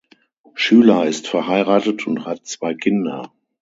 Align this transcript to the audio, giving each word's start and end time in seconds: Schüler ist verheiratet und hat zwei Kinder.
Schüler 0.55 1.05
ist 1.05 1.27
verheiratet 1.27 2.07
und 2.07 2.25
hat 2.25 2.47
zwei 2.47 2.73
Kinder. 2.73 3.31